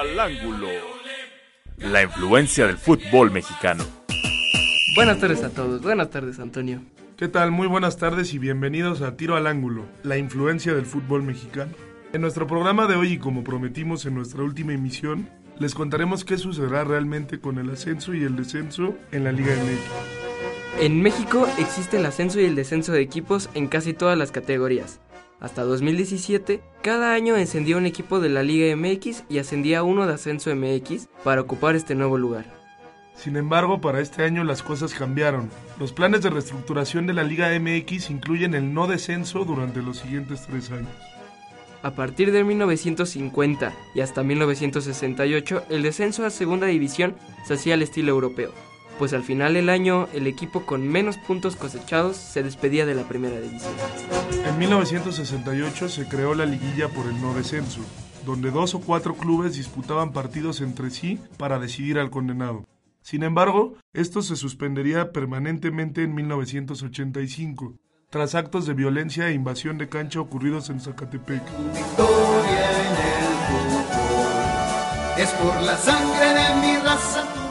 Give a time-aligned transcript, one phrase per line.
[0.00, 0.68] al ángulo.
[1.76, 3.84] La influencia del fútbol mexicano.
[4.94, 5.82] Buenas tardes a todos.
[5.82, 6.80] Buenas tardes, Antonio.
[7.18, 7.50] ¿Qué tal?
[7.50, 11.72] Muy buenas tardes y bienvenidos a Tiro al ángulo, la influencia del fútbol mexicano.
[12.14, 15.28] En nuestro programa de hoy y como prometimos en nuestra última emisión,
[15.58, 20.82] les contaremos qué sucederá realmente con el ascenso y el descenso en la Liga MX.
[20.82, 24.98] En México existe el ascenso y el descenso de equipos en casi todas las categorías.
[25.40, 30.12] Hasta 2017, cada año encendía un equipo de la Liga MX y ascendía uno de
[30.12, 32.44] Ascenso MX para ocupar este nuevo lugar.
[33.14, 35.50] Sin embargo, para este año las cosas cambiaron.
[35.78, 40.46] Los planes de reestructuración de la Liga MX incluyen el no descenso durante los siguientes
[40.46, 40.90] tres años.
[41.82, 47.82] A partir de 1950 y hasta 1968, el descenso a segunda división se hacía al
[47.82, 48.52] estilo europeo,
[49.00, 53.08] pues al final del año el equipo con menos puntos cosechados se despedía de la
[53.08, 53.72] primera división.
[54.46, 57.80] En 1968 se creó la liguilla por el no descenso,
[58.26, 62.66] donde dos o cuatro clubes disputaban partidos entre sí para decidir al condenado.
[63.00, 67.76] Sin embargo, esto se suspendería permanentemente en 1985,
[68.10, 71.42] tras actos de violencia e invasión de cancha ocurridos en Zacatepec.
[75.16, 77.49] es por la sangre de mi raza.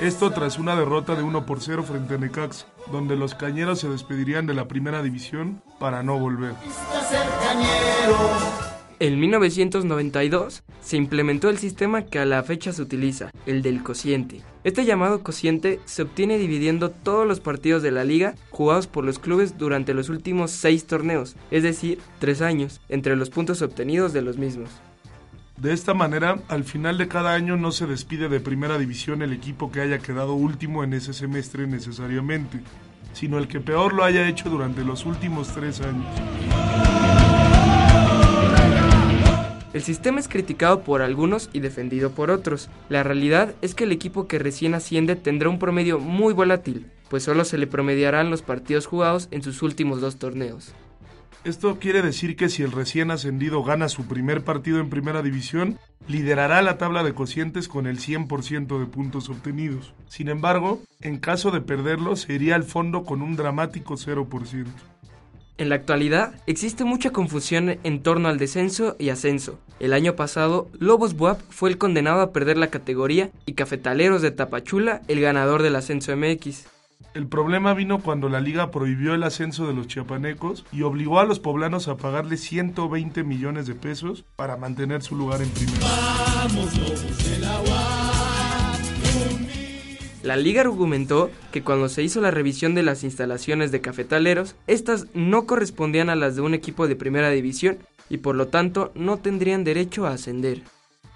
[0.00, 3.88] Esto tras una derrota de 1 por 0 frente a Necax, donde los cañeros se
[3.90, 6.54] despedirían de la primera división para no volver.
[8.98, 14.40] En 1992 se implementó el sistema que a la fecha se utiliza, el del cociente.
[14.64, 19.18] Este llamado cociente se obtiene dividiendo todos los partidos de la liga jugados por los
[19.18, 24.22] clubes durante los últimos seis torneos, es decir, tres años, entre los puntos obtenidos de
[24.22, 24.70] los mismos.
[25.60, 29.34] De esta manera, al final de cada año no se despide de primera división el
[29.34, 32.62] equipo que haya quedado último en ese semestre necesariamente,
[33.12, 36.06] sino el que peor lo haya hecho durante los últimos tres años.
[39.74, 42.70] El sistema es criticado por algunos y defendido por otros.
[42.88, 47.22] La realidad es que el equipo que recién asciende tendrá un promedio muy volátil, pues
[47.22, 50.72] solo se le promediarán los partidos jugados en sus últimos dos torneos.
[51.42, 55.78] Esto quiere decir que si el recién ascendido gana su primer partido en primera división,
[56.06, 59.94] liderará la tabla de cocientes con el 100% de puntos obtenidos.
[60.06, 64.66] Sin embargo, en caso de perderlo, se iría al fondo con un dramático 0%.
[65.56, 69.58] En la actualidad existe mucha confusión en torno al descenso y ascenso.
[69.78, 74.30] El año pasado, Lobos Buap fue el condenado a perder la categoría y Cafetaleros de
[74.30, 76.66] Tapachula el ganador del ascenso MX.
[77.12, 81.24] El problema vino cuando la liga prohibió el ascenso de los chiapanecos y obligó a
[81.24, 85.86] los poblanos a pagarle 120 millones de pesos para mantener su lugar en primera.
[90.22, 95.06] La liga argumentó que cuando se hizo la revisión de las instalaciones de cafetaleros, estas
[95.12, 97.78] no correspondían a las de un equipo de primera división
[98.08, 100.62] y por lo tanto no tendrían derecho a ascender.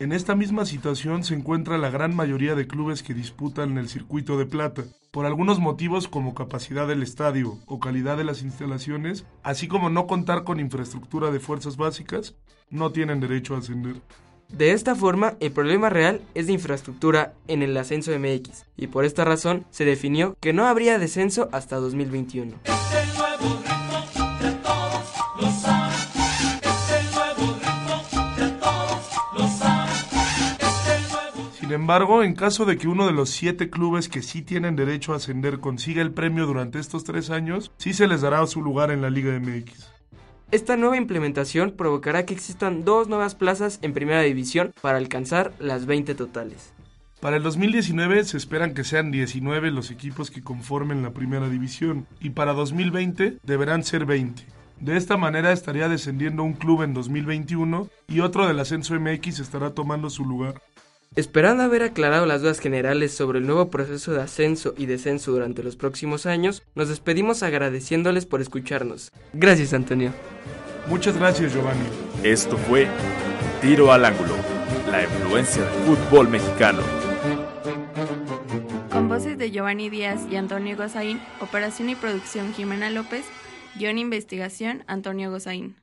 [0.00, 4.38] En esta misma situación se encuentra la gran mayoría de clubes que disputan el circuito
[4.38, 9.66] de plata, por algunos motivos como capacidad del estadio o calidad de las instalaciones, así
[9.66, 12.36] como no contar con infraestructura de fuerzas básicas,
[12.70, 13.96] no tienen derecho a ascender.
[14.48, 19.04] De esta forma, el problema real es de infraestructura en el ascenso MX, y por
[19.04, 22.54] esta razón se definió que no habría descenso hasta 2021.
[22.64, 23.67] Sin
[31.78, 35.16] embargo, en caso de que uno de los siete clubes que sí tienen derecho a
[35.16, 39.00] ascender consiga el premio durante estos tres años, sí se les dará su lugar en
[39.00, 39.92] la Liga MX.
[40.50, 45.86] Esta nueva implementación provocará que existan dos nuevas plazas en primera división para alcanzar las
[45.86, 46.72] 20 totales.
[47.20, 52.06] Para el 2019 se esperan que sean 19 los equipos que conformen la primera división
[52.20, 54.44] y para 2020 deberán ser 20.
[54.80, 59.74] De esta manera estaría descendiendo un club en 2021 y otro del ascenso MX estará
[59.74, 60.62] tomando su lugar.
[61.16, 65.62] Esperando haber aclarado las dudas generales sobre el nuevo proceso de ascenso y descenso durante
[65.62, 69.10] los próximos años, nos despedimos agradeciéndoles por escucharnos.
[69.32, 70.12] Gracias, Antonio.
[70.86, 71.86] Muchas gracias, Giovanni.
[72.22, 72.86] Esto fue
[73.60, 74.34] Tiro al ángulo,
[74.90, 76.82] la influencia del fútbol mexicano.
[78.92, 83.24] Con voces de Giovanni Díaz y Antonio Gozaín, operación y producción Jimena López,
[83.76, 85.74] guion e investigación Antonio Gozaín.